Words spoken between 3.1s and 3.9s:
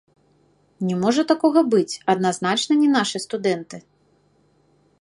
студэнты.